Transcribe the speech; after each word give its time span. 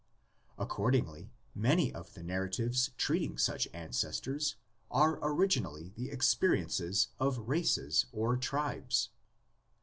Accordingly, 0.57 1.31
many 1.53 1.93
of 1.93 2.15
the 2.15 2.23
narratives 2.23 2.89
treating 2.97 3.37
such 3.37 3.67
ancestors 3.71 4.55
are 4.89 5.19
originally 5.21 5.89
the 5.89 6.09
experiences 6.09 7.09
of 7.19 7.47
races 7.47 8.07
or 8.11 8.35
tribes. 8.35 9.09